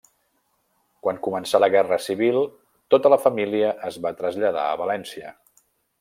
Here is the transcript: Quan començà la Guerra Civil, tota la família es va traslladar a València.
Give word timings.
Quan 1.07 1.19
començà 1.27 1.59
la 1.63 1.67
Guerra 1.75 1.99
Civil, 2.07 2.39
tota 2.95 3.11
la 3.17 3.21
família 3.29 3.73
es 3.91 3.99
va 4.07 4.13
traslladar 4.23 4.63
a 4.71 4.77
València. 4.85 5.35